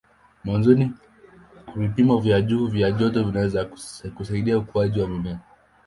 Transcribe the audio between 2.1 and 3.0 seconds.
vya juu vya